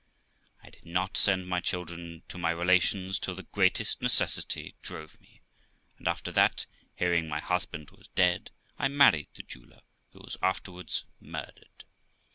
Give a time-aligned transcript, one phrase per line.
[0.63, 5.41] I did not send my children to my relations till the greatest necessity drove me,
[5.99, 9.81] and after that, hearing my husband was dead, I married the jeweller,
[10.13, 11.83] who was afterwards murdered.